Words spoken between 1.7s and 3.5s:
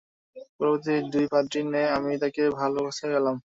ন্যায় আমি তাকে ভাল অবস্থায় পেলাম।